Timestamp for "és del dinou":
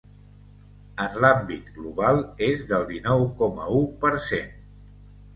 2.47-3.25